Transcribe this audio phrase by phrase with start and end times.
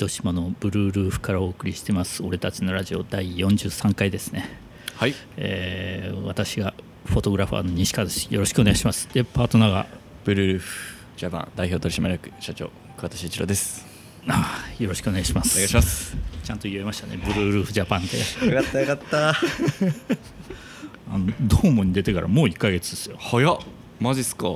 [0.00, 4.48] 糸島のブルールーフからお送りしてます俺たちのラジオ第43回ですね、
[4.96, 5.14] はい。
[5.36, 6.72] えー私が
[7.04, 9.12] フォトグラファーの西川ですよろしくお願いします。
[9.12, 9.86] でパートナーが
[10.24, 13.86] ブルールーフジャパン代表取締役社長桑田慎一郎です。
[14.26, 15.56] あーよろしくお願いします。
[15.56, 16.16] お願いします。
[16.44, 17.18] ちゃんと言えましたね。
[17.18, 18.16] ブルールーフジャパンで
[18.56, 19.28] よかったよかった。
[21.12, 23.18] あのドームに出てからもう1ヶ月ですよ。
[23.20, 23.58] 早っ。
[24.00, 24.48] マジっすか。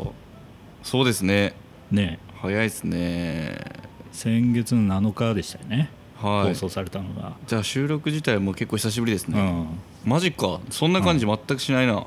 [0.82, 1.52] そうですね。
[1.90, 3.83] ね早いっすね
[4.14, 6.48] 先月の7日でしたよね、はい。
[6.50, 9.66] 放送されたのが、じゃあ収録自体も結構久しぶりですね、うん。
[10.10, 10.60] マジか。
[10.70, 12.06] そんな感じ全くしないな、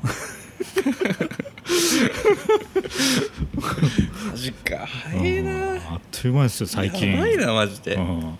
[4.30, 4.86] マジか。
[4.86, 5.44] 早いうん。
[5.44, 7.12] なあっという間ですよ最近。
[7.12, 8.38] やばいなマジで、うん。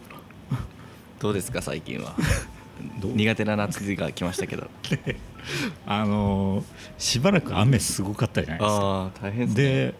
[1.20, 2.14] どうですか最近は？
[3.02, 4.66] 苦手な夏が来ましたけど。
[5.86, 6.64] あのー
[6.96, 8.74] しばらく雨すごかったじゃないですか。
[8.76, 9.64] ああ大変ですね。
[9.64, 9.94] で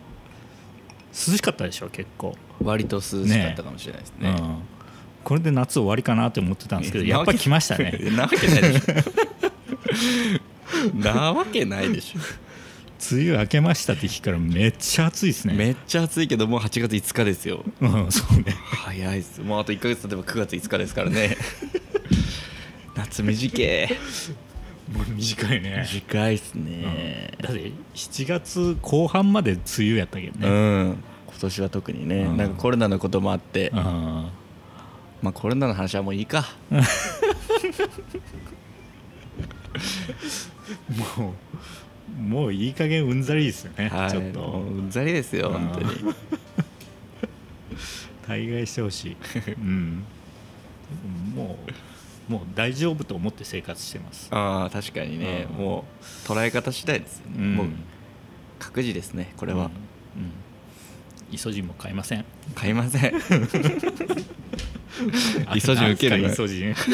[1.31, 4.37] 涼しかったでしょ結構、割と涼しかったかもしれないですね。
[4.39, 4.59] うん、
[5.25, 7.99] これで夏終わりかなって思ってたんですけどえやっぱり来ましたね。
[8.15, 8.99] なわけないでしょ。
[10.95, 12.21] なわけないでしょ。
[13.13, 15.55] 梅雨明けましたって日からめっちゃ暑いですね。
[15.55, 17.65] めっちゃ暑いけどもう8月5日ですよ。
[17.81, 18.57] うんそうね。
[18.85, 19.41] 早いっす。
[19.41, 21.37] もうあと1か月経てば9月5日ですからね。
[22.97, 23.89] 夏短い。
[24.93, 26.65] もう短いね、短いっすうん。
[26.65, 30.97] ねだって7月後半まで梅雨やったけどうん、ね、
[31.39, 32.37] 今年は特にね、うん。
[32.37, 33.79] なんかコロナのこともあって、うん。
[35.23, 36.45] まあコロナの話はもういいか。
[41.17, 41.35] も
[42.19, 44.11] うもういい加減うんざりですよね、はい。
[44.11, 44.41] ちょっと。
[44.41, 45.55] もううんざりですようん。
[45.69, 45.87] 本当に。
[48.27, 49.17] 大概してほしい、
[49.57, 50.05] うん、
[51.35, 51.57] も
[52.29, 54.29] うもう大丈夫と思って生活してます。
[54.33, 55.65] ああ確かにね、うん。
[55.65, 57.55] もう捉え方次第ですよね、うん。
[57.55, 57.67] もう
[58.59, 59.67] 各自ですねこれは、
[60.17, 60.23] うん。
[60.23, 60.33] うん
[61.31, 62.25] イソジンも買いません。
[62.55, 63.13] 買いません。
[65.55, 66.75] イソジン受けるイソジン。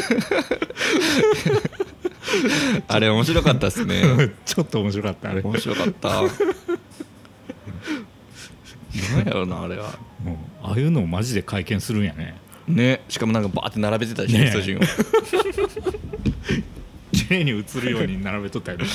[2.88, 4.02] あれ面白かったですね。
[4.44, 5.42] ちょっと面白かったあれ。
[5.42, 6.22] も面白かった。
[9.16, 9.88] 何やろうなあれは。
[9.90, 9.92] う
[10.62, 12.36] ああいうのをマジで会見するんやね。
[12.66, 13.02] ね。
[13.08, 14.48] しかもなんかバーって並べてたでしょ、ねえ。
[14.48, 14.80] イソジンを。
[14.80, 14.86] 綺
[17.38, 18.90] 麗に映るように並べとったりとか。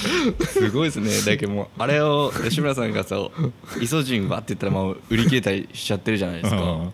[0.45, 1.09] すごいですね。
[1.31, 3.31] だけどもうあれを吉村さんがそ
[3.77, 6.93] うイソジンバーって言ったらもう売り切れたりしちゃってるじゃないですか、うん。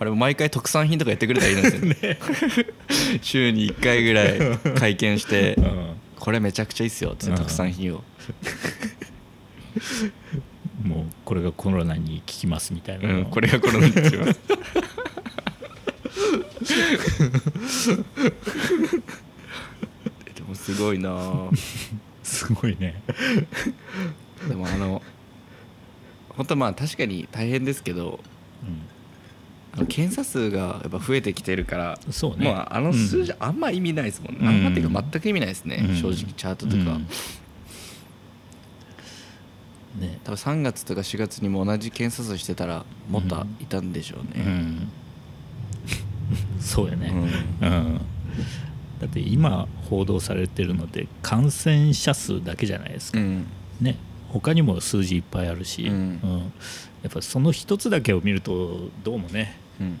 [0.00, 2.18] あれも毎回特産品とかやってくれたらいいんですよね
[3.22, 4.38] 週に1回ぐらい
[4.78, 5.94] 会見してうん。
[6.18, 8.04] これめちゃくちゃいいっすよって特産品を。
[10.82, 13.08] もうこれがコロナに効きますみたいな。
[13.08, 14.32] うんこれがこの道はでも
[17.68, 17.90] す
[20.74, 21.10] ごいな。
[21.10, 21.50] あ
[22.22, 23.02] すごいね。
[24.48, 25.02] でもあの
[26.30, 28.20] 本当まあ確かに大変ですけど
[29.72, 32.44] あの検査数がやっぱ増えてきてるからそうね。
[32.44, 34.48] もうあの数字あんま意味ないですもんね、うん。
[34.48, 35.96] あんまっていうか全く意味ないですね、うん。
[35.96, 37.06] 正直チャートとか、うん。
[40.00, 40.18] ね。
[40.24, 44.88] 多分3月とか4月にも同じ検査数してたらもっといたんでしょううね、ん。
[46.60, 47.12] そうやね、
[47.62, 48.00] ううん
[49.00, 53.46] だって今報道されてるので感染者数だけじゃないですか、うん。
[53.80, 53.96] ね。
[54.28, 56.20] 他にも数字いっぱいあるし、うん。
[57.02, 59.86] やっぱその一つだけを見るとどうもね、うん。
[59.86, 59.98] うん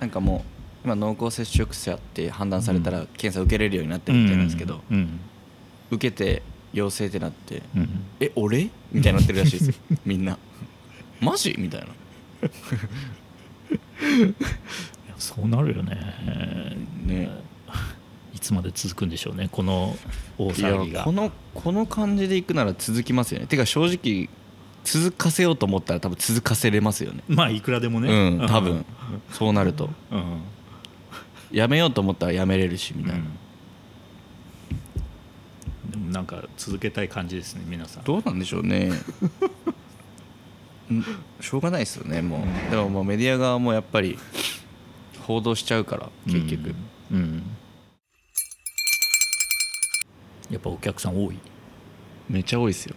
[0.00, 0.44] なんかも
[0.84, 5.20] う今濃厚接触者って判断されたら検査受けれるようになってるみたいなんですけど、うん。
[5.90, 6.42] 受けて
[6.72, 7.88] 陽性ってなってうん
[8.20, 9.74] 「え俺?」みたいになってるらしいですよ。
[10.04, 10.38] みんな
[11.20, 11.86] 「マジ?」みたいな。
[15.18, 15.96] そうなるよね。
[17.06, 17.30] ね
[18.36, 19.96] いつまで続くんでしょうねこの
[20.36, 20.98] 大い騒ぎが。
[20.98, 23.46] やこのこの感じでいくなら続きますよね。
[23.46, 24.28] てか正直
[24.84, 27.22] 続かせようと思ったら多分続かせれますよね。
[27.28, 28.08] まあいくらでもね。
[28.12, 28.84] うん多分。
[29.32, 29.88] そうなると。
[30.10, 30.42] うん。
[31.50, 33.22] やめようと思ったらやめれるしみたいな、う
[35.88, 35.90] ん。
[35.90, 38.04] でもなんか続けたい感じですね皆さん。
[38.04, 38.92] どうなんでしょうね。
[40.92, 41.02] ん
[41.40, 44.16] しょうがないですよねもう、でももうメディア側もやっぱり
[45.26, 46.74] 報道しちゃうから結局、
[47.10, 47.42] うん、うん
[50.50, 51.38] やっぱお客さん多い。
[52.28, 52.96] めっちゃ多いですよ、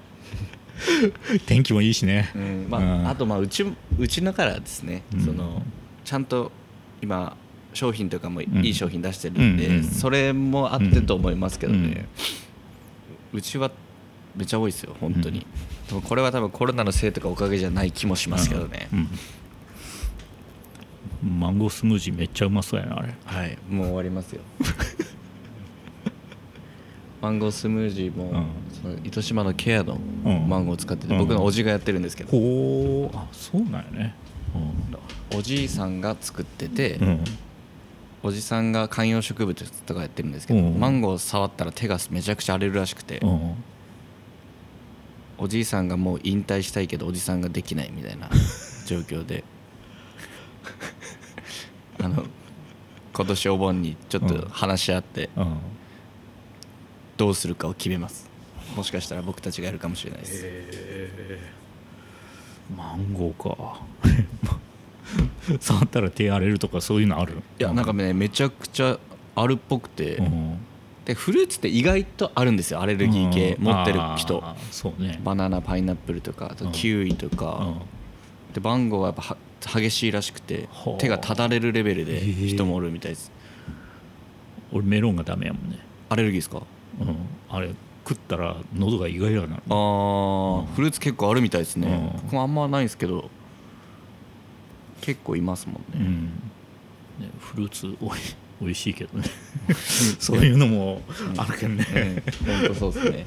[1.46, 2.30] 天気もいいしね。
[2.34, 2.66] うん。
[2.70, 3.08] まあうん。
[3.08, 3.64] あとまあうち
[3.98, 5.20] うちのからですね、うん。
[5.20, 5.62] その
[6.04, 6.50] ちゃんと
[7.02, 7.36] 今
[7.74, 8.64] 商品とかもいうん。
[8.64, 12.06] い商品出してるんで、うんうんそれもあってと思いますけどね、
[13.32, 13.70] うちは
[14.34, 15.46] めっちゃ多いですよ本当に、
[15.88, 18.96] でもこれは多分コロナのせいとかおかげじゃない気もしますけどね、う
[21.26, 21.40] ん。
[21.40, 23.14] マンゴースムージーめっちゃうまそうやなあれ。
[23.24, 23.58] はい。
[23.68, 24.40] もう終わりますよ
[27.20, 28.46] マンゴースムージーも、うん。
[28.82, 30.48] その糸島のケアのうん。
[30.48, 31.18] マンゴーを使ってて、うん。
[31.20, 34.14] 僕のおじがやってるんですけど、ほうあそうなんやね、
[35.32, 35.38] うん。
[35.38, 37.24] おじいさんが作ってて、うん。
[38.22, 40.78] おじさんが観葉植物とかやってるんですけど、うん。
[40.78, 43.54] マンゴー触ったら手がめちゃくちゃ荒れるらしくて、うん。
[45.38, 48.28] おじいさんがもう引退したいけどおじさんができないみたいな
[48.86, 49.44] 状況で。
[52.00, 52.24] あの
[53.12, 55.56] 今年お盆にちょっと話し合ってうん
[57.18, 58.30] どうするかを決めます。
[58.74, 60.46] もしかしたら僕たちがやるかもしれないです、
[62.74, 63.80] マンゴーか。
[65.60, 67.34] 触ったら手荒れるとかそういうのある？
[67.58, 68.98] いやなんかねめちゃくちゃ
[69.34, 70.58] あるっぽくて、うん。
[71.06, 72.82] でフルーツって意外とあるんですよ。
[72.82, 73.64] アレルギー系うん。
[73.64, 74.44] 持ってる人。
[74.70, 75.18] そうね。
[75.24, 76.72] バナナパイナップルとかあとうん。
[76.72, 77.74] キウイとか、
[78.52, 79.36] でマンゴーはやっぱは
[79.80, 81.00] 激しいらしくてはあ。
[81.00, 83.32] 手がただれるレベルで人もおるみたいです。
[84.70, 85.78] 俺メロンがダメやもんね、
[86.10, 86.58] アレルギーですか？
[86.58, 86.64] うん、
[87.48, 87.74] あれ
[88.06, 89.62] 食ったら喉が意外やなる。
[89.68, 91.88] あーフルーツ結構あるみたいですね。
[91.88, 92.22] うん。
[92.22, 93.30] 僕もあんまないんですけど
[95.00, 95.82] 結構いますもんね。
[95.94, 96.24] うん。
[97.20, 98.18] ねフルーツおい
[98.60, 99.24] おいしいけどね。
[100.18, 101.02] そういうのも
[101.36, 103.24] あるけどね、本当そうですね。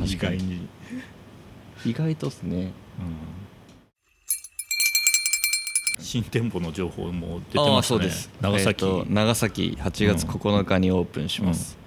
[0.06, 0.66] 意外に、
[1.84, 2.56] 意外とですね。
[2.56, 2.72] うん
[5.98, 8.10] 新店舗の情報も出てましたね
[8.40, 11.78] 長崎、えーと長崎8月9日にオープンします。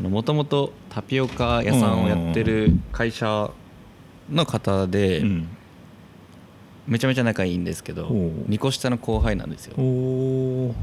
[0.00, 3.50] もともとタピオカ屋さんをやってる会社
[4.30, 5.48] の方で、うん。
[6.86, 8.10] めちゃめちゃ仲いいんですけどおう。
[8.48, 9.74] 2個下の後輩なんですよ。
[9.78, 9.82] お
[10.70, 10.74] お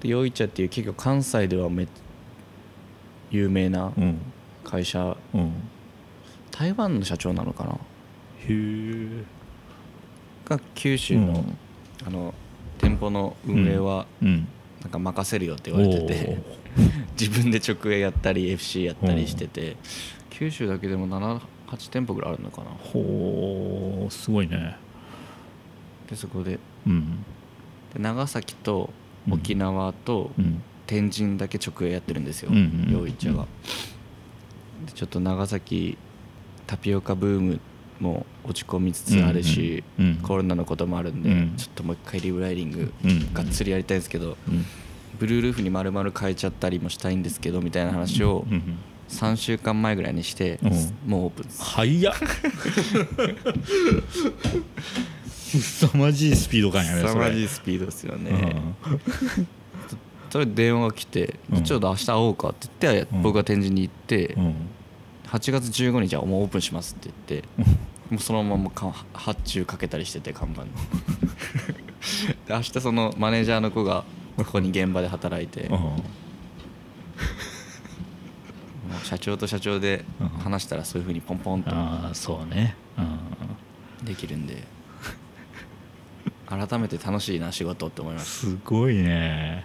[0.00, 1.86] で陽一茶っていう結構関西ではめ
[3.30, 4.18] 有名なうん。
[4.64, 5.16] 会社。
[5.34, 5.52] うん。
[6.50, 7.72] 台湾の社長なのかな？
[7.72, 7.76] へ
[8.48, 9.24] え
[10.44, 11.58] が九州の,、うん
[12.06, 12.34] あの
[12.78, 14.48] 店舗の運営はうん。
[14.82, 16.38] なんか任せるよって言われてて、
[17.16, 19.76] 自分で直営やったり FC やったりしてて、
[20.28, 22.70] 九州だけでも78店舗ぐらいあるのかな。
[22.70, 24.76] ほうすごいね。
[26.10, 27.24] でそこでうん。
[27.94, 28.90] で長崎と
[29.30, 30.62] 沖縄とうん。
[30.86, 32.50] 天神だけ直営やってるんですよ
[32.90, 33.46] 陽一茶が
[34.84, 35.96] でちょっと長崎
[36.66, 37.60] タピオカブーム
[38.02, 41.54] も落ち込みつつあるし、うんうんコロナのこともあるんで、うん。
[41.56, 44.64] ちょっともう一回リブライディングうんがっつりやりたいんですけど、うん。
[45.18, 48.78] ブルールーフに丸々変えちゃったりもしたいんですけどみたいな話をうんうん
[49.08, 51.10] 3週間前ぐらいにして、うん。
[51.10, 51.62] もうオープンです。
[51.62, 52.14] 早っ。
[55.60, 58.74] 凄まじいスピード感やねそ凄れまじいスピードですよね、うん。
[60.30, 61.62] それで電話が来て「うん。
[61.62, 63.22] ちょうど明日会おうか」って言って、うん。
[63.22, 64.54] 僕が天神に行って、うん。
[65.26, 67.48] 8月15日はもうオープンしますって言って、
[68.12, 70.70] もうそのままか発注かけたりしてて看板に。
[72.46, 74.04] で明日そのマネージャーの子が
[74.36, 75.70] ここに現場で働いて、
[79.04, 80.28] 社長と社長でうん。
[80.28, 82.76] 話したらそういうふうにポンポンとああそうね。
[82.98, 84.04] うん。
[84.04, 84.62] できるんで。
[86.46, 88.50] 改めて楽しいな仕事って思います。
[88.50, 89.64] すごいね。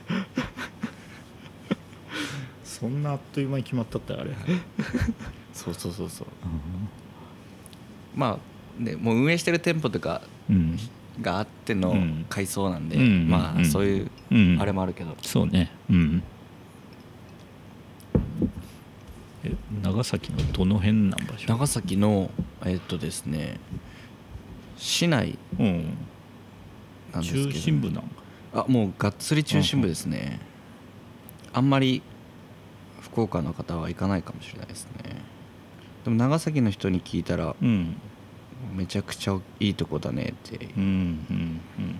[2.63, 4.31] そんなあっという間に決まったってあれ。
[5.53, 6.27] そうそうそうそう
[8.17, 8.37] ま
[8.79, 10.77] あねもう運営してる店舗とかうん。
[11.21, 12.25] があってのうん。
[12.27, 13.29] 改装なんで、うん。
[13.29, 13.65] まあうん。
[13.65, 14.57] そういううん。
[14.59, 15.71] あれもあるけど、そうね。
[15.89, 16.23] うん。
[19.43, 21.47] え長崎のどの辺なん場所？
[21.47, 22.29] 長崎の
[22.65, 23.59] えっとですね
[24.77, 25.97] 市内うん。
[27.13, 27.51] なんですけど。
[27.51, 28.11] 中心部なん？
[28.53, 30.39] あもうがっつり中心部ですね、
[31.53, 32.01] あんまり
[33.01, 35.21] 福岡の方は行かないかもしれないですね
[36.07, 37.97] でも長崎の人に聞いたらうん。
[38.73, 41.99] めちゃくちゃいいとこだねって、うんうんうん。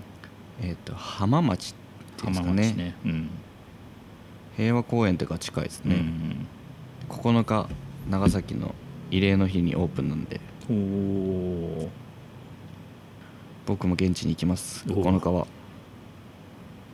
[0.61, 1.73] えっ、と浜町っ
[2.15, 2.67] ていうんです浜かね。
[2.69, 2.95] 松ね。
[3.05, 3.29] うん。
[4.55, 6.47] 平和公園とか近いですね、うん
[7.09, 7.69] 9日
[8.09, 8.73] 長崎の
[9.11, 10.39] 慰霊の日にオープンなんで。
[10.69, 11.89] おお
[13.65, 14.85] 僕も現地に行きます。
[14.89, 15.47] お9日は。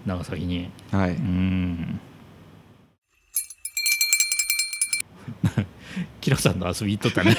[0.07, 0.71] 長崎に。
[0.91, 1.99] はい、うん
[6.23, 7.35] キラさんと遊び行っとったね。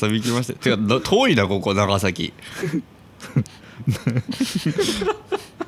[0.00, 0.52] 遊び行きました。
[0.54, 2.32] てかな遠いなここ長崎。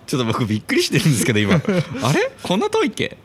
[0.06, 1.56] ちょっと僕びっくりしてるんですけど今。
[1.56, 1.58] あ
[2.14, 2.30] れ？
[2.44, 3.16] こんな遠いっけ？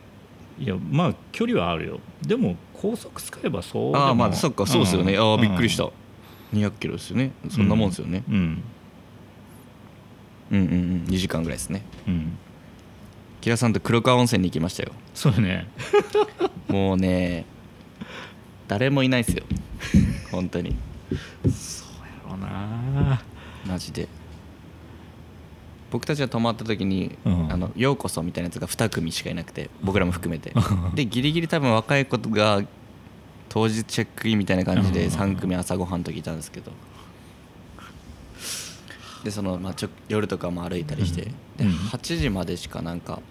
[0.60, 2.00] いやまあ距離はあるよ。
[2.24, 5.20] でも高速使えばそうああまあそっかそうですよね、ん。
[5.22, 5.88] ああびっくりした、
[6.54, 7.34] 200キロですよね。
[7.52, 8.64] そんなもんですよね、うん。
[10.52, 11.86] うん、うんうん2時間ぐらいですね。
[12.08, 12.38] うん
[13.44, 14.94] キラさんと黒川温泉に行きましたよ。
[15.14, 15.68] そうね。
[16.70, 17.44] もうね
[18.70, 19.44] 誰もいないですよ。
[20.32, 20.74] 本当に。
[21.44, 23.22] そうやろな。
[23.68, 24.08] マジで。
[25.92, 27.52] 僕たちが泊まった時に「うん。
[27.52, 30.54] あのようこそ」みたいなやつが2組しかいなくて僕らも含めて。
[30.96, 32.64] でギリギリ多分若い子が
[33.50, 35.12] 当日チェックインみたいな感じでうん。
[35.12, 36.72] 3組朝ごはんの時いたんですけど。
[39.26, 41.24] でその、まあ、ちょ夜とかも歩いたりして、
[41.58, 41.72] でうん。
[41.72, 43.22] 8時までしかなんか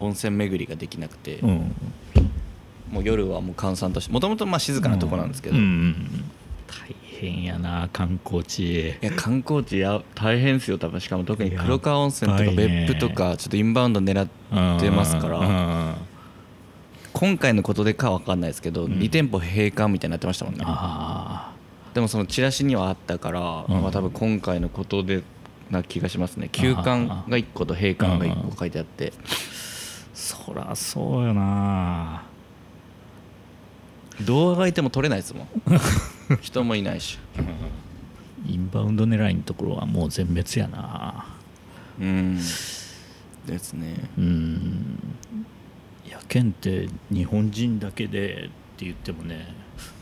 [0.00, 1.74] 温泉巡りができなくて、うん。
[2.90, 6.30] もう夜はもう閑散としてもともとまあ静かなとこなんですけど、うんうん
[6.72, 8.90] 大変やな観光地。
[8.90, 11.00] いや観光地や大変ですよ多分。
[11.00, 15.96] しかも特に黒川温泉とか別府とかちょっとインバウンド狙ってますかうんら
[17.12, 18.92] 今回のことでかは分かんないですけど、うん。
[18.94, 20.64] 2店舗閉館みたいになってましたもんね。
[20.66, 21.52] あ
[21.94, 23.82] でもそのチラシにはあったから、うん。
[23.82, 25.22] まあ、多分今回のことで
[25.70, 26.48] な気がしますね。
[26.50, 29.12] 休館が1個と閉館が1個書いてあって。
[29.16, 29.71] あ
[30.14, 32.22] そらそうよな。
[34.20, 35.48] 動画がいても撮れないですもん。
[36.40, 37.18] 人もいないし。
[38.46, 41.26] インバウンド狙いのところはもう全滅やな。
[42.00, 42.36] うん。
[42.36, 44.10] ですね。
[44.18, 44.98] うん。
[46.06, 49.54] いや県って日本人だけでって言ってもね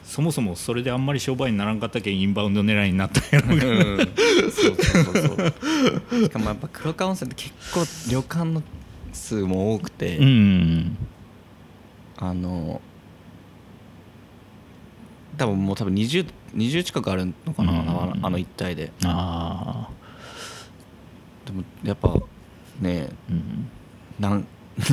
[0.05, 3.99] そもそもそれであんまり商売にならんかったけんインバウンド狙いになったんやろううん。
[4.51, 5.53] そうそうそう
[6.11, 6.23] そう。
[6.25, 8.63] しかもやっぱ黒川温泉って結構旅館の
[9.13, 10.97] 数も多くて、うん
[12.17, 12.81] あの
[15.37, 18.93] 多分もう多分 20, 20近くあるのかな、うんあの一帯で。
[19.05, 19.91] ああ
[21.47, 22.15] でもやっぱ
[22.81, 23.71] ねうん。
[24.21, 24.47] 何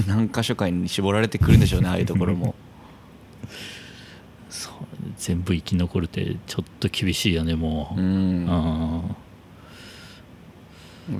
[0.08, 2.56] 何箇所かに絞られてくるんでしょうねああいうところも。
[4.50, 4.74] そう
[5.18, 9.16] 全部生き残るってちょっと厳しいよねもう、うん。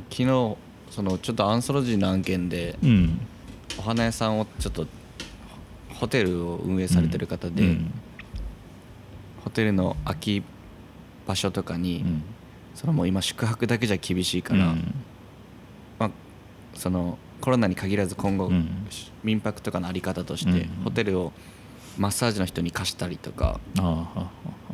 [0.10, 0.58] 昨日
[0.90, 3.20] そのちょっとアンソロジーの案件でーうん。
[3.78, 4.88] お花屋さんをちょっと
[5.90, 7.92] ホテルを運営されてる方で、うん。
[9.44, 10.44] ホテルの空き
[11.28, 12.24] 場所とかに、うん。
[12.76, 14.94] そのもう今宿泊だけじゃ厳しいから、うん。
[16.00, 16.12] まあ、
[16.76, 18.88] そのコロナに限らず今後、うん。
[19.24, 20.84] 民泊とかの在り方として、うん。
[20.86, 21.34] ホテルを
[21.98, 23.60] マッサージの人に貸したりとか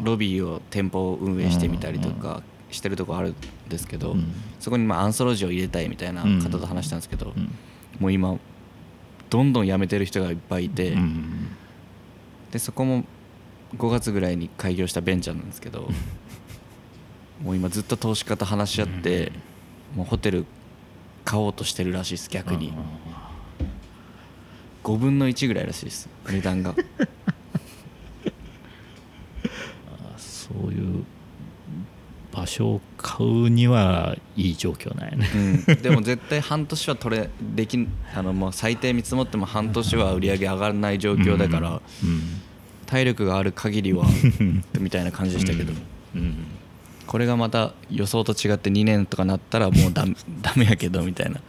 [0.02, 2.44] ロビーを店舗を運営してみたりとか
[2.74, 3.36] してるとこあるん
[3.70, 4.34] ですけど、うん。
[4.60, 7.52] そこにまあアンソロジーを入れたいみたいな方と話したんですけど、うん。
[8.00, 8.38] もう今
[9.30, 11.58] どんどん辞めてる人がいっぱいいて、うん
[12.52, 13.04] でそこも
[13.76, 15.90] 5月ぐらいに開業したベンチャーなんですけど
[17.42, 19.32] もう今ずっと投資家と話し合って、
[19.96, 20.46] もうホテル
[21.26, 22.74] 買おうとしてるらしいです逆に。
[24.84, 26.76] 5分の1ぐらいらしいです値段が。
[29.90, 31.04] あそういう
[32.44, 35.30] 場所を買うにはいい状況なんやね。
[35.68, 41.82] うん、でも絶対半年は取れできんあのもう最低見積もっても半年は売り上げ上がらない状況だから、
[42.86, 44.06] 体力がある限りは
[44.80, 45.74] みたいな感じでしたけど、
[46.16, 46.22] うん。
[46.22, 46.36] うん。
[47.08, 51.40] これがまた予想と違って2年とかなったらもうダメ ダメやけどみたいな。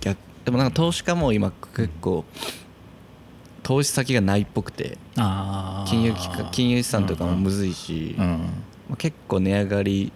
[0.00, 2.24] 逆でもなんか投資家も今結構
[3.62, 4.98] 投資先がないっぽくて
[5.86, 8.26] 金融機関金融資産とかもむずいし、うん。
[8.26, 10.12] まあ結構値上がり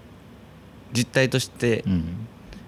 [0.92, 2.04] 実態としてうん。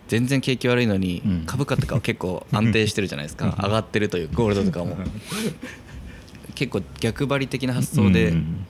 [0.08, 1.42] 全然景気悪いのにうん。
[1.46, 3.54] 株価とかは結構安定してるじゃないですか。
[3.62, 4.96] 上がってるというゴールドとかも。
[6.54, 8.66] 結構逆張り的な発想でうん。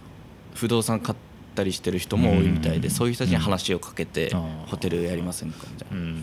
[0.55, 1.19] 不動産買っ
[1.55, 2.95] たりしてる人も多いみたいでうん。
[2.95, 4.35] そういう人たちに話をかけて
[4.67, 5.67] ホテルやりませんか？
[5.73, 6.15] みたいうん。
[6.17, 6.21] な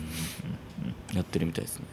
[1.14, 1.86] やってるみたいですね。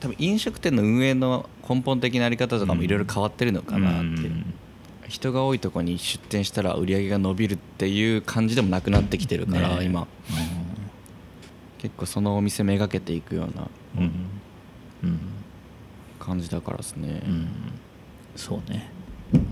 [0.00, 4.44] 多分飲食店の運営の根本的なあり方とかもいろいろ変わってるのかなってうん
[5.12, 9.84] 人が多いとこに出店したら売り上げが伸びるっていう感じでもなくなってきてるからねえ。
[9.84, 10.06] 今。
[11.78, 14.02] 結構そのお店めがけていくようなうん。
[15.04, 15.20] うん。
[16.18, 17.20] 感じだからですね。
[17.26, 17.48] うん。
[18.36, 18.88] そうね。
[19.34, 19.46] うん。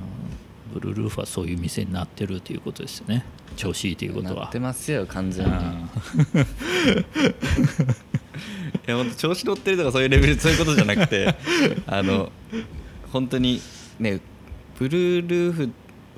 [0.72, 3.26] ブルールーフはそういう店になってるということですよね。
[3.56, 4.44] 調子いいということは。
[4.44, 5.52] なってますよ完全に。
[5.52, 5.58] あ
[8.88, 11.34] いや本当調子乗ってるとかそういうレベルそういうことじゃなくて
[11.86, 12.32] あの
[13.12, 13.60] 本当に
[13.98, 14.20] ね
[14.80, 15.70] ブルールーフ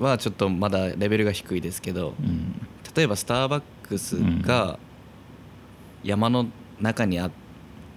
[0.02, 2.66] はちょっとまだレベルが低いですけどーうん。
[2.94, 4.78] 例えばスターバックスが
[6.04, 6.46] 山の
[6.80, 7.28] 中にあ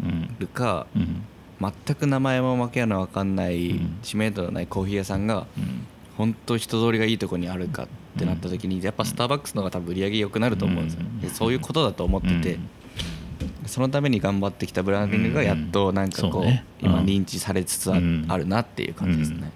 [0.04, 1.22] うんるかうん。
[1.62, 5.86] 全く名前も負けやの分かんないうん知名度のないコーヒー屋さんがうん。
[6.18, 11.02] 本当人通りがいいとこにあるかってなった時にやっぱスターバックスの方が多分売り上げ良くなると思うんですよ。
[11.02, 11.20] うん。
[11.22, 12.70] でそういうことだと思っててうん。
[13.68, 16.44] そのために頑張ってきたブランディングがやっとなんかこう
[16.84, 17.06] 今うん。
[17.06, 19.52] 認知されつつあるなっていう感じですね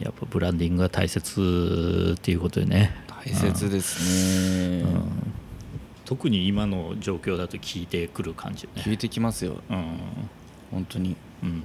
[0.00, 2.94] やっぱブランディングが大切っていうことでね。
[3.08, 4.82] 大切ですね。
[4.82, 5.32] うん。
[6.04, 8.82] 特に今の状況だと聞いてくる感じよね。
[8.82, 9.56] 聞いてきますよ。
[9.70, 9.98] うん。
[10.70, 11.16] 本当に。
[11.42, 11.62] うん。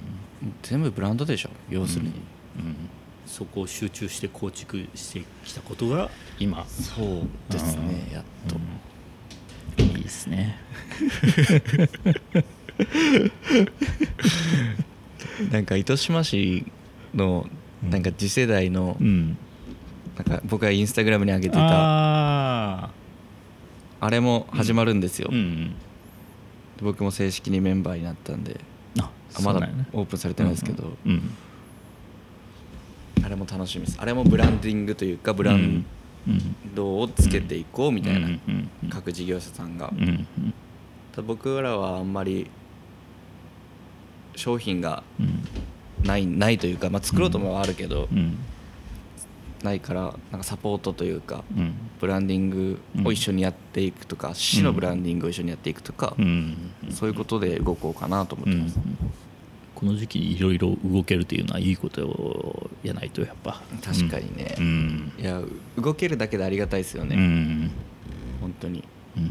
[0.62, 2.10] 全部ブランドでしょ要するに。
[2.10, 2.14] うん。
[3.26, 6.64] そこを集中して構築してきたことが今。
[6.66, 8.56] そうですねやっと。
[9.78, 9.86] うん。
[9.86, 10.58] いいですね。
[15.52, 16.66] なんか糸島市
[17.14, 17.46] の
[17.82, 19.36] なんか次世代のうん。
[20.16, 21.60] なんか僕がインスタグラムに上げてた。
[21.62, 22.90] あ
[24.00, 25.74] あれも始まるんですよ、あうん
[26.82, 28.60] 僕も正式にメンバーになったんで。
[29.00, 31.30] ああまだオープンされてないですけど、うん
[33.24, 33.98] あれも楽しみです。
[34.00, 35.84] あれもブランディングというかブラン
[36.74, 39.92] ドをつけていこうみたいな、うんうんうん各事業者さんが、
[41.26, 42.50] 僕らはあんまり
[44.34, 45.44] 商品がうん
[46.08, 48.38] ないないというか、まあ、作ろうともあるけど、うん。
[49.62, 51.74] ないからなんかサポートというかうん。
[52.00, 56.56] ブランディングを一緒にやっていくとか、市のブランディングを一緒にやっていくとか、うん。
[56.90, 58.78] そういうことで動こうかなと思ってます、
[59.74, 63.60] この時期いろいろ動けるというのはいいことやないとやっぱ。
[63.84, 64.54] 確かにね。
[64.58, 65.12] う、ん。
[65.18, 65.42] いや
[65.76, 67.70] 動けるだけでありがたいですよね、うん。
[68.40, 68.84] 本当に。
[69.16, 69.30] うん。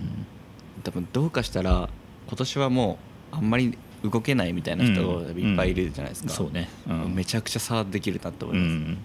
[0.83, 1.89] 多分どうかしたら
[2.27, 2.99] 今年はも
[3.31, 3.77] うあんまり
[4.09, 6.69] 動けないみたいな人がいっぱいいるじゃないですか、そうね。
[6.87, 7.15] うん。
[7.15, 8.97] めちゃくちゃ差できるなと思います、うん。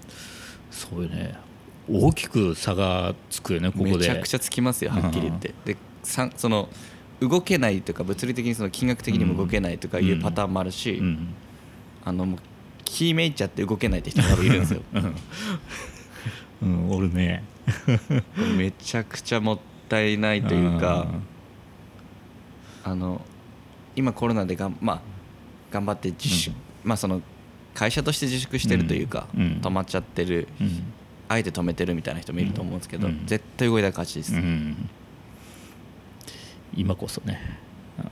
[0.71, 1.35] そうよね。
[1.91, 3.97] 大きく差がつくよねここで。
[3.97, 6.69] めちゃくちゃつきますよはっきり言って、でさんその
[7.21, 11.35] 動けないとか物理的にその金額的にも動けないとかいうパターンもあるし、うん。
[12.05, 12.39] あの
[12.85, 14.83] 気めいちゃって動けないって人が多分いるんですよ。
[14.95, 15.15] うん、
[16.63, 17.45] うん、おるね。
[18.57, 21.07] めちゃくちゃもったいないというか
[22.85, 23.21] あの
[23.97, 25.01] 今コロナでがん、まあ、
[25.71, 27.23] 頑張って自粛、まあその
[27.75, 29.43] 会社として自粛してるというか、うん。
[29.43, 29.49] うん。
[29.63, 30.83] 止まっちゃってるうん。
[31.29, 33.23] あえて止めてるみたいな人もいると思うんですけど、うん。
[33.27, 34.89] 絶対動いたら勝ちです、うん。
[36.75, 37.59] 今こそね。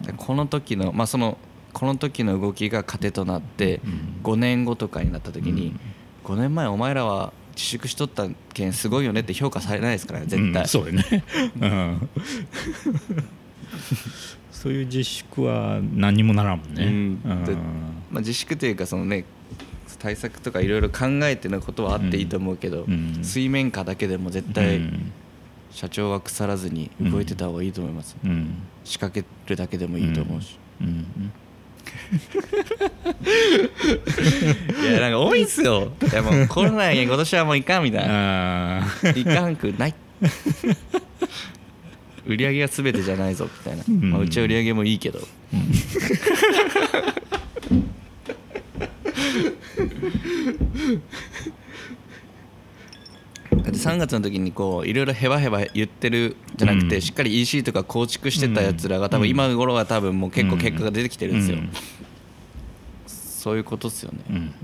[0.03, 1.39] でこの時のまあその
[1.73, 4.21] この時の動きが糧となってうん。
[4.23, 5.75] 5年後とかになった時に、
[6.25, 10.69] 5年前お前らは自粛しとった件すごいよねって評価されないですからね絶対、うん。
[10.69, 11.25] そうよね、
[11.61, 12.09] うん、
[14.51, 17.45] そういう自粛は何にもならんもんね、うん。
[17.45, 17.55] で
[18.11, 19.25] まあ、自粛というかそのね
[19.99, 23.19] 対策とかいろいろ考えてのことはあっていいと思うけど、うん。
[23.23, 25.13] 水面下だけでも絶う対ん。
[25.71, 28.55] 社長は腐らずに動いてた方がいいと思います、うん。
[28.83, 30.89] 仕掛けるだけでもいいと思うし、うん。
[34.83, 35.93] いやなんか多いっすよ。
[36.11, 38.85] いやもうコロナやけん今年はもういかんみたいな。
[39.15, 39.95] いかんくない
[42.27, 44.11] 売り上げが全てじゃないぞみたいな、ん。
[44.11, 45.21] まあ、うちは売り上げもいいけど。
[45.21, 45.27] だ
[53.57, 57.03] って3月の時にこういろいろヘバヘバ言ってるじゃなくて、うん。
[57.03, 61.71] しっかり EC とか構築してたやつらが多分今頃は多分もう結構結果が出てきてるんですよ、うん。
[63.07, 64.55] そういうことっすよね、うん。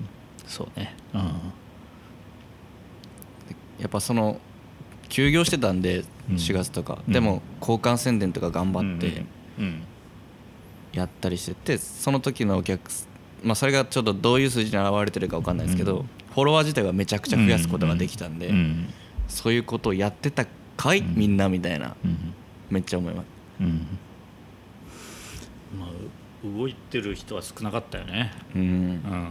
[0.47, 0.95] そうね。
[1.15, 1.21] うん。
[3.79, 4.41] やっぱその
[5.09, 7.13] 休業してたんでうん4月とか、うん。
[7.13, 9.25] でも交換宣伝とか頑張って
[9.59, 9.83] うん
[10.93, 13.07] やったりしててその時のお客す
[13.43, 16.07] まあそれがちょっとどういう数字に表れてるか分かんないですけど、うん。
[16.35, 18.93] フォロワー自体はめちゃくちゃ増やすことができたんで、うん
[19.29, 21.15] そういうことをやってたかい、うん。
[21.17, 21.97] みんなみたいな。
[22.05, 22.35] うん
[22.69, 23.27] めっちゃ思います。
[23.61, 23.87] うん
[25.79, 25.89] まあ
[26.59, 28.33] 動いてる人は少なかったよね。
[28.55, 28.63] うん。
[28.63, 29.29] うん。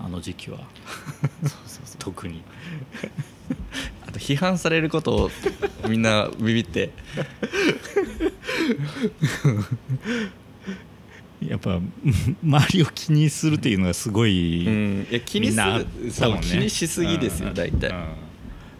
[0.00, 0.60] あの時期は。
[1.98, 2.42] 特に
[4.08, 5.30] あと批判されることを
[5.86, 6.90] みんなビビって。
[11.46, 11.78] やっぱ
[12.42, 15.06] 周りを気にするっていうのがすごい、うん。
[15.10, 16.46] いや気にするそうたもんね。
[16.46, 17.54] 気にしすぎですようん。
[17.54, 17.94] 大体。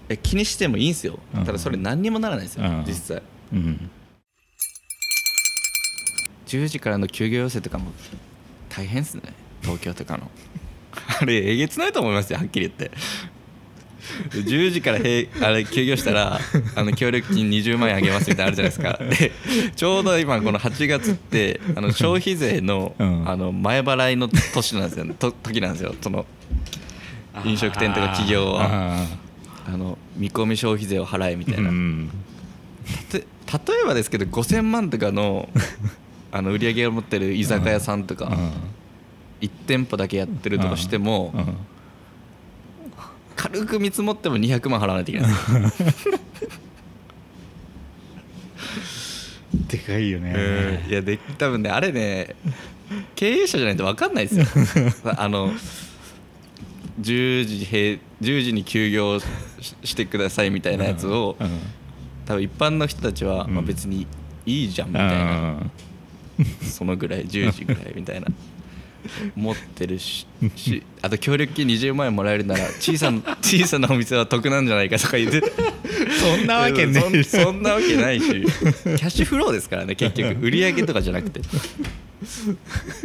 [0.08, 1.18] え気にしてもいいんすよ。
[1.34, 1.44] うん。
[1.44, 2.84] ただそれ何にもならないですようん。
[2.86, 3.22] 実際。
[3.52, 3.90] うん。
[6.46, 7.92] 10時からの休業要請とかも
[8.70, 9.22] 大変っすね。
[9.60, 10.30] 東京とかの。
[11.20, 12.90] あれえげつないと思いますよはっきり言って
[14.30, 16.38] 10時からへあれ休業したら
[16.76, 19.66] あの協力金20万円あげますみたいなのあるじゃないですか。
[19.68, 23.28] でちょうど今この8月ってあの消費税の,、うん。
[23.28, 25.06] あの前払いの年なんですよ。
[25.18, 25.94] と時なんですよ。
[26.00, 26.26] その
[27.44, 28.68] 飲食店とか企業は。
[28.70, 29.28] あ
[29.70, 32.10] あの見込み消費税を払えみたーいな、うん
[33.10, 33.24] て例
[33.82, 35.50] えばですけど5000万とかの
[36.32, 38.30] あの売り上げを持ってる居酒屋さんとか、
[39.40, 41.32] 1店舗だけやってるとしても、
[43.38, 45.30] 軽く見積もっても200万払わないといけない。
[49.68, 52.34] でかいよね、いやで多分ねあれね
[53.14, 54.92] 経営者じゃないと分かんないですよ。
[55.16, 55.52] あの
[57.00, 59.26] 10時閉10時に休業し
[59.84, 61.48] してくださいみたいなやつを、うん。
[62.26, 63.54] 多分一般の人たちは、うん。
[63.54, 64.06] まあ、別に
[64.44, 65.56] いいじゃんみたいな、
[66.62, 68.26] そのぐらい10時ぐらいみたいな
[69.34, 75.42] 持ってるししあと協力金20万円もらえるなら小さな 小さなお店は得なんじゃないかとか言って
[76.20, 77.22] そんなわけねえ。
[77.22, 80.40] そんそんなわけないしキャッシュフローですからね結局。
[80.40, 81.40] 売り上げとかじゃなくて。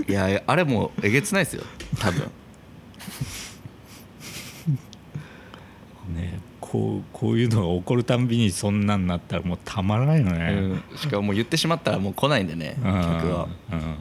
[0.08, 1.64] いやあれもうえげつないですよ
[2.00, 2.22] 多分。
[6.16, 12.90] ねこうこういうのが起こるたんびにそんなんなったらもうたまらないのね、うん、しかももう言ってしまったらもう来ないんでね客
[13.30, 13.48] は。
[13.72, 13.96] うんうん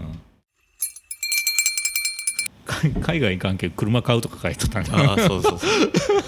[2.82, 4.96] 海 海外関係車買うとか書いとったんだ。
[4.96, 5.70] ああそうそうそう。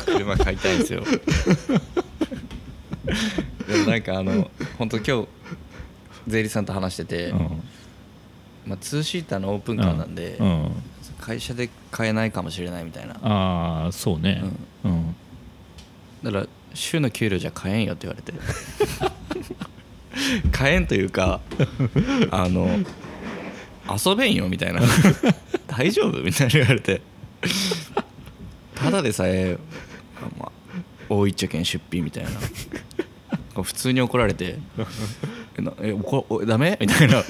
[0.06, 1.02] 車買いたいんですよ。
[3.68, 5.28] でもなんかあの本当今日
[6.26, 7.38] 税理士さんと話してて、うん。
[8.66, 10.46] まあ、2シーターのオープンカーなんで、うん。
[10.46, 10.82] うん
[11.24, 13.14] 会社で買えないかもしれないみたいな。
[13.22, 14.42] ああそうね。
[14.84, 15.16] うん、
[16.22, 18.38] だから週の給料じゃ買えんよって言われて。
[20.52, 21.40] 買えんというか
[22.30, 22.68] あの
[24.06, 24.80] 遊べんよみたいな
[25.76, 26.22] 大丈夫？
[26.22, 27.00] みたいな言われて。
[28.74, 29.58] ただでさえ、
[30.38, 30.52] まあ、
[31.08, 32.30] 大一丁券出費みたいな。
[33.62, 34.58] 普通に怒られて
[35.56, 37.22] 「えなえこおダメ?」みたいな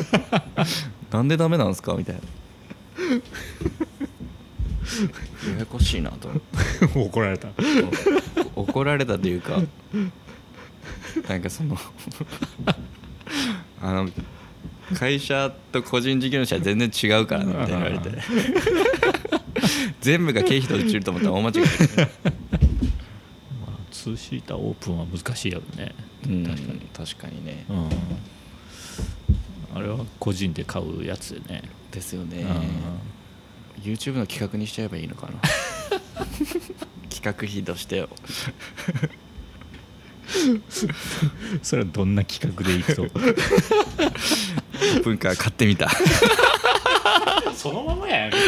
[1.12, 2.20] 「なんでダメなんですか?」みたいな。
[5.52, 6.98] ややこしいなと思って。
[6.98, 7.48] 怒られた。
[8.56, 9.60] お怒られたというか
[11.28, 11.76] なんかその
[13.82, 14.08] あの
[14.98, 18.18] 会社と個人事業者は全然違うからなみたいな言われて。
[20.00, 21.62] 全部が経費と落ちると思ったら大間違いま
[23.68, 25.94] あ、ツーシーターオープンは難しいやろね。
[26.26, 26.80] うん、確かに。
[26.92, 27.64] 確かにね。
[27.68, 27.88] うん。
[29.74, 32.42] あれは個人で買うやつでね、ですよね。
[32.42, 33.82] うん。
[33.82, 35.32] YouTube の企画にしちゃえばいいのかな。
[37.10, 38.06] 企画費として
[41.62, 43.06] それはどんな企画でいくと？
[44.96, 45.88] オープンカー買ってみた。
[47.54, 48.32] そのままやん。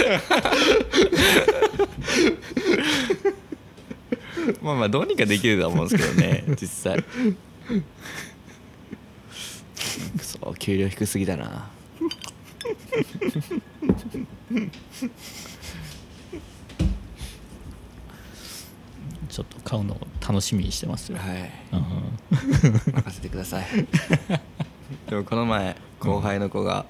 [4.62, 7.04] まあまあどうにかできるとは思うんですけどね実際。
[10.20, 11.70] そう給料低すぎだな。
[19.28, 21.52] ちょっと買うのを楽しみにしてますよ、はい。
[21.72, 22.16] うん。
[22.94, 23.64] 任せてください
[25.08, 26.84] でもこの前後輩の子が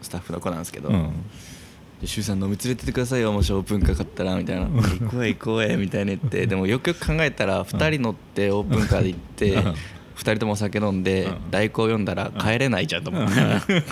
[0.00, 1.12] スタッフの子なんですけどうん
[2.00, 9.74] 「で周さん飲み連れてってくださいよもしオープンカー買ったら」みたいな「行こう行こうえ」みたいな言って でもよくよく考えたら2人乗ってオープンカーで行ってうん。
[10.18, 11.50] 2人ともお酒飲んでうん。
[11.50, 13.34] 代行読んだら帰れないじゃんと思って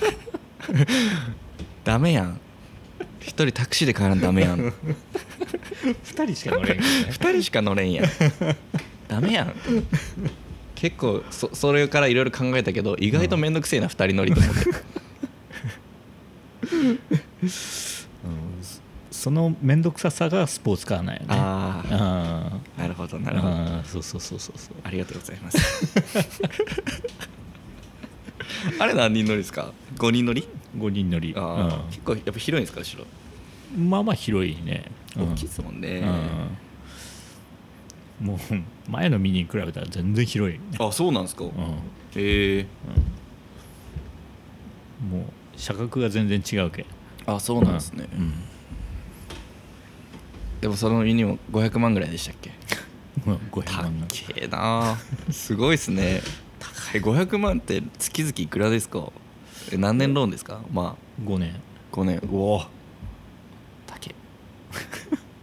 [1.85, 2.41] ダメやん。
[3.21, 4.59] 1人タクシーで帰らんダメやん。
[5.83, 7.07] 2人しか乗れんからね。
[7.11, 8.07] 2人しか乗れんやん。
[9.09, 9.55] ダメやん
[10.77, 14.61] 結構そそれからいろいろ考えたけど意外と面倒くせえな2人乗りと思って。
[19.11, 21.27] その面倒くささがスポーツカーなんよね。
[21.31, 23.83] あああなるほどなあるほど。
[23.85, 24.75] そうそうそうそうそう。
[24.85, 25.59] ありがとうございます。
[28.79, 30.47] あれ何人乗りですか？5人乗り
[30.79, 31.35] ？5人乗り。
[31.37, 33.05] ああ、結構やっぱ広いんですか後ろ？
[33.77, 34.85] うんまあまあ広いね。
[35.17, 35.33] うん。
[35.33, 36.59] 大きいですもんね、うん
[38.21, 41.51] もう前のミニに比べたら全然広い、あそうなんですか、うん。
[41.51, 42.67] へえ。
[45.11, 45.23] もう
[45.59, 46.87] 車格が全然違うけ
[47.27, 48.33] あそうなんですね、うん。
[50.61, 52.53] でもそのユニも500万ぐらいでしたっけ？
[53.27, 54.97] まあ500高万がえな。
[55.31, 56.23] すごいですね。
[56.59, 57.03] 高い。
[57.03, 59.13] 500万って月々いくらですか？
[59.73, 60.61] え何年ローンですか？
[60.73, 61.51] ま5年。
[61.55, 61.59] あ
[61.93, 62.19] 5年。
[62.19, 62.65] うお
[63.87, 64.15] 高い。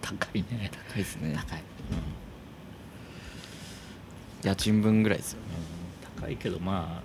[0.02, 0.72] 高いね。
[0.90, 1.34] 高いですね。
[1.36, 1.64] 高い、
[4.48, 5.46] 家賃分ぐらいですよね。
[5.58, 5.74] うん
[6.24, 7.04] 高いけどまあ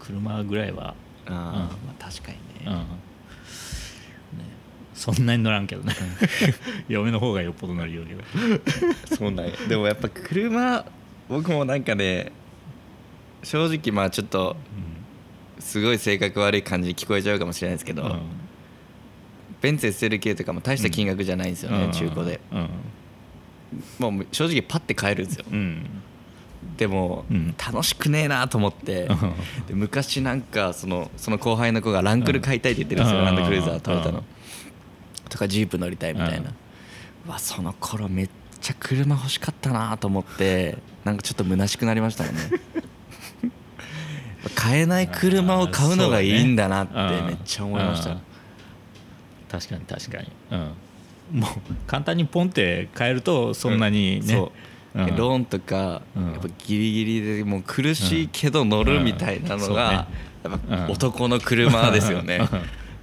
[0.00, 0.94] 車ぐらいは、
[1.26, 1.34] あー、うん。
[1.34, 2.72] まあ確かにね、うん。
[2.72, 2.84] ね、
[4.94, 5.94] そんなに乗らんけどね。
[6.88, 8.22] 嫁の方がよっぽど乗るよりは。
[9.14, 9.52] そうなんや。
[9.68, 10.86] でもやっぱ車
[11.28, 12.32] 僕もなんかね
[13.42, 14.56] 正直まあちょっと
[15.58, 18.20] すごい性格悪い感じに聞こえちゃうかもしれないですけど、うん。
[19.60, 21.92] ベンツ SLK とかも大した金額じゃないんですよね、うん。
[21.92, 22.40] 中古で。
[22.52, 22.68] うん
[23.98, 25.44] もう正直パッて買えるんですよ。
[25.50, 25.86] うん。
[26.76, 27.54] でも、うん。
[27.56, 29.08] 楽しくねえなと思って。
[29.66, 33.24] で昔なんかそのその後輩の子がランクル買いたいって言ってるんですよ、うん。
[33.26, 34.14] ランドクルーザートヨタうん。
[34.16, 34.24] の
[35.28, 36.44] とかジープ乗りたいみたいな、うん。
[37.26, 42.40] うわその頃めっちゃ車欲しかったなと思ってなんかちょっと虚しくなりましたもんね。
[44.54, 48.20] 買えない車を買うのがいいんだなってめっちゃ思いました、うん。
[49.48, 50.72] 確かに確かに、うん、
[51.32, 51.50] もう
[51.86, 54.52] 簡単にポンって変えるとそんなにね、そ
[54.94, 55.16] う、うん。
[55.16, 56.32] ローンとか、うん。
[56.32, 60.08] やっぱギリギリでもう苦しいけど乗るみたいなのが、
[60.42, 62.40] やっぱ男の車ですよね、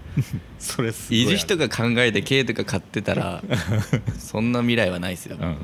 [0.59, 1.21] それすごい。
[1.21, 3.43] いる人が考えて軽とか買ってたら
[4.17, 5.57] そんな未来はないですよ、うん。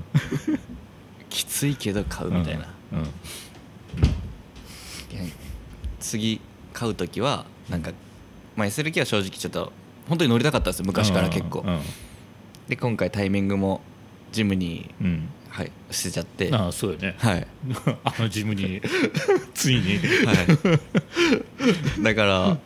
[1.30, 3.00] きついけど買うみたいな、うん。
[3.00, 3.08] うん。
[6.00, 6.42] 次
[6.74, 7.92] 買う時はなんか、
[8.56, 9.72] まあ、SLK は正直ちょっと
[10.08, 11.80] 本当に乗りたかったんですよ昔から結構、うん
[12.72, 13.82] で今回タイミングも
[14.32, 15.28] ジムに、うん。
[15.50, 16.50] はい、捨てちゃって。
[16.54, 17.16] ああそうよね。
[17.18, 17.46] はい、
[18.06, 18.82] あのジムに
[19.54, 19.98] ついに。
[20.26, 20.34] は
[22.00, 22.58] い、だから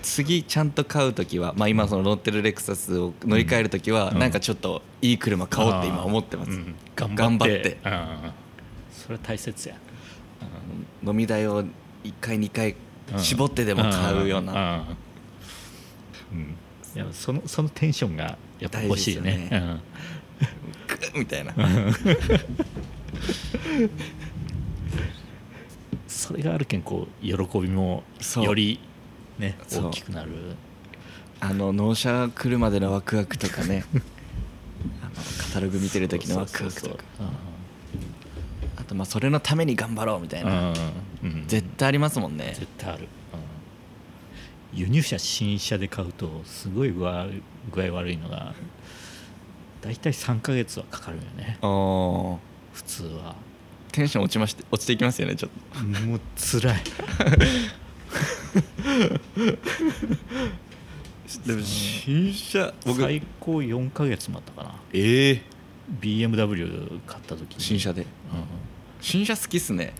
[0.00, 4.18] 次ちゃんと買う時は、まあ、今その乗ってるレクサスを乗り換える時は、うん。
[4.20, 6.74] なんかちょっといい車買おうって今思ってます、うん。
[6.96, 7.20] 頑張って。
[7.20, 7.78] 頑張って。
[7.84, 8.32] うん
[8.90, 9.74] それは大切や。
[11.06, 11.68] 飲み代を1
[12.22, 12.74] 回2回
[13.18, 14.96] 絞ってでも買うような、ん
[16.32, 16.56] うん。
[16.96, 19.48] いやそのそのテンションがやっぱ欲しいよね。
[19.50, 19.80] 大事ですよ
[20.86, 21.52] グッみたいな。
[21.56, 21.94] うん。
[26.06, 28.04] それがあるけんこう喜びも
[28.36, 28.78] より
[29.38, 30.30] ね大きくなる。
[31.40, 33.84] あの納車来るまでのワクワクとかね。
[35.02, 37.02] あのカタログ見てる時のワクワクとか。
[38.76, 40.76] あとまあそれのために頑張ろうみたいな、うん。
[40.76, 40.76] うん。
[41.24, 42.54] うん絶対ありますもんね。
[42.54, 43.08] 絶対ある、
[44.72, 44.78] うん。
[44.78, 47.26] 輸入車新車で買うとすごい具合
[47.70, 48.54] 具合悪いのが
[49.80, 51.58] 大体3ヶ月はかかるよね。
[51.60, 52.38] あー。
[52.72, 53.34] 普通は。
[53.90, 55.80] テンション落ちまして落ちていきますよねちょっと。
[56.00, 56.82] もう辛い。
[61.46, 63.00] でも新車僕。
[63.00, 64.74] 最高4ヶ月待ったかな。
[64.92, 65.42] ええ
[66.00, 67.60] BMW 買った時に。
[67.60, 68.02] 新車で。
[68.02, 68.06] う
[69.00, 69.84] 新車好きっすね。
[69.86, 69.92] ん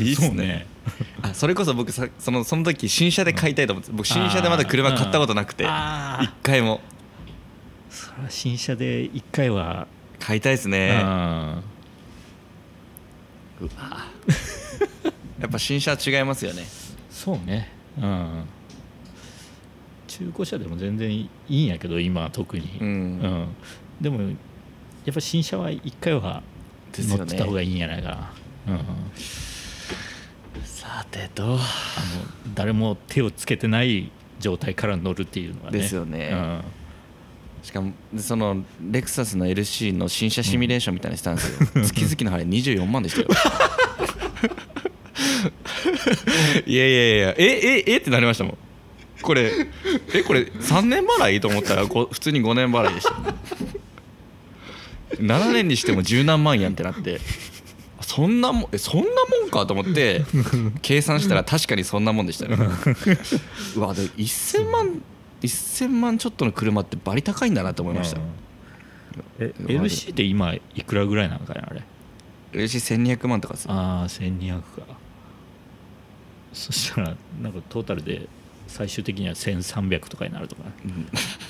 [0.00, 0.66] いいっすそうね。
[1.22, 6.80] あそれこそ僕さそのその時新車で買いたいと思って僕新車でまだ車買ったことなくてあ一回も。
[6.96, 9.88] ーそれは新車で1回は、
[10.20, 11.00] 買いたいですうねん
[15.40, 16.64] やっぱ新車は違いますよね。
[17.10, 17.68] そうね。
[17.98, 18.44] うん。
[20.06, 22.88] 中古車でも全然いいんやけど今は特に、うん。
[22.88, 23.48] うん。
[24.00, 24.28] でもや
[25.10, 26.42] っぱ新車は1回は
[26.96, 28.32] 乗ってた方がいいんやないか。
[28.66, 28.84] な、うん、
[31.12, 31.58] あのさてと。
[32.54, 35.78] 誰も手をつけてない状態から乗るっていうのはね。
[35.78, 36.30] ですよね。
[36.32, 36.62] うん。
[37.62, 43.28] しかもそのレクサスの LC の新車シミュレーションみたいにしたんですよ、 月々の払い24万でしたよ。
[46.66, 47.34] いやいやいや。
[47.36, 48.58] えええってなりましたもん。
[49.22, 49.52] これ
[50.14, 53.12] えこれ3年払いと思ったらご普通に5年払いでした
[55.16, 57.20] 7 年にしても十何万やんってなって
[58.10, 60.24] そんなもんえそんなもんかと思って
[60.82, 62.56] 計算したら確かにそんなもんでしたね
[63.76, 65.00] うわで1000万
[65.40, 68.20] 1000万ちょっとの車ってバリ高いんだなと思いました、
[69.38, 71.82] え LC って今いくらぐらいなのかなあれ
[72.52, 74.64] ？LC1200 万とかああ1200か。
[76.52, 78.28] そしたらなんかトータルで
[78.66, 80.72] 最終的には1300とかになるとかね。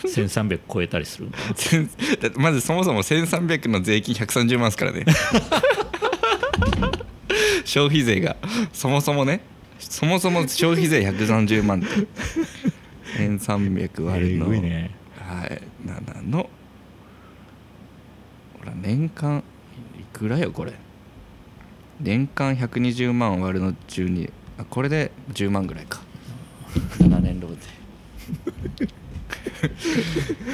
[0.05, 1.31] 1300超えたりする
[2.37, 5.07] まずそもそも1300の税金130万ですからね
[7.65, 8.37] 消費税が
[8.73, 9.43] そもそもね
[9.79, 11.79] そもそも消費税130万。
[11.79, 11.87] って
[13.19, 14.91] 1300割るの、ね。
[15.19, 16.51] はい7の
[18.59, 19.43] ほら年間
[19.99, 20.75] いくらよこれ。
[21.99, 26.01] 年間120万割るの12あこれで10万ぐらいか。
[26.99, 27.61] 7年ローで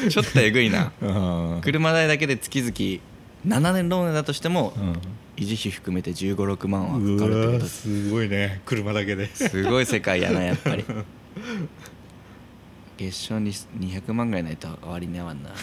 [0.11, 0.93] ちょっとえぐいな。
[1.01, 1.61] うん。
[1.63, 4.97] 車代だけで月々7年ローンだとしてもうん
[5.37, 7.83] 維持費含めて1 5 6万はうかかるってことす。
[7.83, 8.63] すごいね。
[8.65, 9.27] 車だけで。
[9.35, 10.85] すごい世界やな やっぱり。
[12.99, 15.51] 月賞に200万ぐらいないと割に合わんな。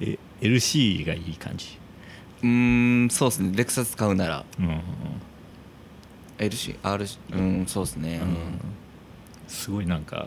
[0.00, 1.78] え LC がいい感じ？
[2.42, 3.52] うーんそうですね。
[3.54, 4.44] レクサス買うなら。
[4.58, 4.66] うん。
[4.66, 4.80] うん
[6.40, 8.18] LCR うんそうですね、
[9.46, 10.26] すごいなんか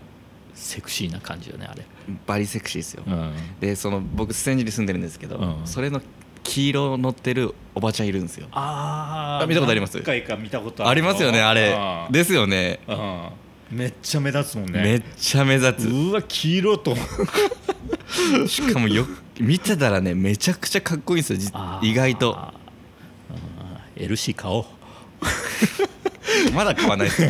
[0.56, 1.84] セクシーな感じよねあれ。
[2.08, 3.34] うんバリセクシーですよ、うん。
[3.62, 5.62] でその僕ステンジに住んでるんですけど、うん。
[5.66, 6.02] それの
[6.44, 8.48] 黄色乗ってるおばちゃんいるんですよ。
[8.52, 9.96] ああ見たことあります？
[9.98, 11.76] 何回か見たことあるありますよねあれ。
[12.08, 12.12] うん。
[12.12, 12.80] ですよね。
[12.88, 13.30] うん。
[13.72, 14.82] めっちゃ目立つもんね。
[14.84, 16.96] めっちゃ目立うわ黄色と。
[18.46, 19.08] つ しかもよ
[19.40, 22.38] 見てたらねめちゃくちゃかっこいいんですよ意外と。
[23.98, 24.06] うん。
[24.06, 24.66] LC 買おう。
[26.54, 27.24] まだ買わないです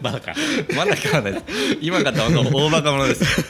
[0.00, 0.34] バカ。
[0.76, 1.44] まだ買わないです。
[1.80, 3.44] 今買ったら本当大バカ者です、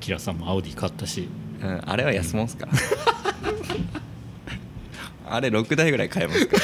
[0.00, 1.28] キラさんもアウディ買ったし。
[1.62, 2.68] うん、あれは安もんっすか
[5.26, 6.56] あれ6台ぐらい買えますか。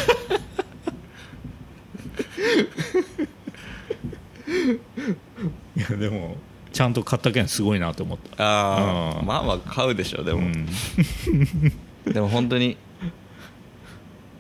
[5.77, 6.37] らいやでも
[6.73, 8.45] ちゃんと買ったけんすごいなと思った。
[8.45, 9.27] ああうん。
[9.27, 10.67] まあまあ買うでしょでも、うん。
[12.13, 12.77] でも本当に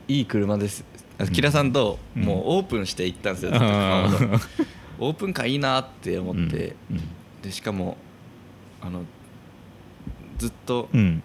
[0.08, 0.84] いい車です
[1.32, 4.40] キラさんともうオープンして行ったんですよ、ずっと熊本。
[4.98, 7.00] オープンカーいいなって思って、うん
[7.42, 7.96] でしかも
[8.80, 9.02] あの
[10.38, 11.00] ずっとうん。
[11.00, 11.22] うん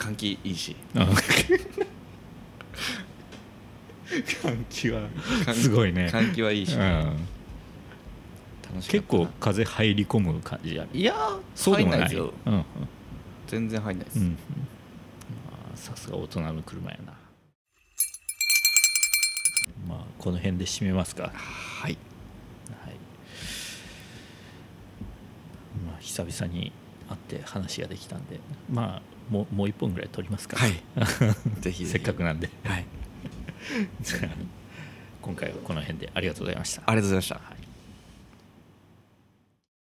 [0.00, 1.00] 換気いいし、あ
[4.10, 5.02] 換気は
[5.44, 6.06] 換すごいね。
[6.10, 6.80] 換気はいいし、うん。
[6.80, 7.16] 楽
[8.88, 12.00] 結構風入り込む感じやいやーそうでもない。
[12.00, 12.32] 入んないですよ。
[12.46, 12.54] うん。
[12.54, 12.64] うん。
[13.46, 14.20] 全然入んないです、
[15.74, 17.12] さすが大人の車やな
[19.88, 21.32] まあこの辺で締めますか。
[21.34, 21.96] はい。
[22.84, 22.94] はい。
[25.86, 26.72] まあ久々に
[27.08, 28.38] 会って話ができたんで
[28.70, 30.56] まあもうもう一本ぐらい撮りますか。
[30.56, 30.72] はい。
[31.60, 31.86] ぜひぜひ。
[31.86, 32.50] せっかくなんで。
[32.64, 32.84] はい。
[35.22, 36.82] 今回はこの辺でありがとうございました。
[36.86, 37.34] ありがとうございました。
[37.36, 37.69] はい